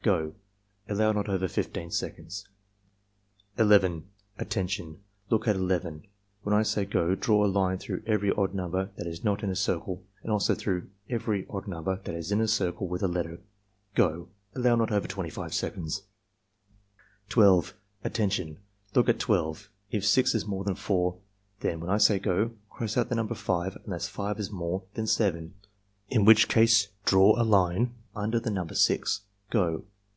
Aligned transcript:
—Go!" 0.02 0.34
(Allow 0.88 1.12
not 1.12 1.28
over 1.28 1.46
15 1.46 1.90
seconds.) 1.90 2.48
11. 3.58 4.08
"Attention! 4.38 5.02
Look 5.28 5.46
at 5.46 5.56
11. 5.56 6.06
When 6.42 6.54
I 6.54 6.62
say 6.62 6.86
'go' 6.86 7.14
draw 7.14 7.44
a 7.44 7.46
line 7.46 7.76
through 7.76 8.02
every 8.06 8.32
odd 8.32 8.54
number 8.54 8.88
that 8.96 9.06
is 9.06 9.22
not 9.22 9.42
in 9.44 9.50
a 9.50 9.54
circle 9.54 10.02
and 10.22 10.32
also 10.32 10.54
through 10.54 10.88
every 11.10 11.46
odd 11.50 11.68
number 11.68 12.00
that 12.04 12.14
is 12.14 12.32
in 12.32 12.40
a 12.40 12.48
circle 12.48 12.88
with 12.88 13.02
a 13.02 13.08
letter.— 13.08 13.40
Go!" 13.94 14.30
(Allow 14.54 14.76
not 14.76 14.90
over 14.90 15.06
25 15.06 15.52
seconds.) 15.52 16.04
12. 17.28 17.74
"Attention! 18.02 18.56
Look 18.94 19.10
at 19.10 19.18
12. 19.20 19.68
If 19.90 20.06
6 20.06 20.34
is 20.34 20.46
more 20.46 20.64
than 20.64 20.76
4, 20.76 21.18
then 21.60 21.78
(when 21.78 21.90
I 21.90 21.98
say 21.98 22.18
'go') 22.18 22.52
cross 22.70 22.96
out 22.96 23.10
the 23.10 23.16
number 23.16 23.34
5 23.34 23.76
unless 23.84 24.08
5 24.08 24.40
is 24.40 24.50
more 24.50 24.82
than 24.94 25.04
58 25.06 25.26
ARMY 25.26 25.38
MENTAL 25.38 25.44
TESTS 25.44 25.64
7, 26.08 26.20
in 26.20 26.24
which 26.24 26.48
case 26.48 26.88
draw 27.04 27.38
a 27.38 27.44
line 27.44 27.92
under 28.16 28.40
the 28.40 28.50
number 28.50 28.74
6.— 28.74 29.24
Go! 29.50 29.84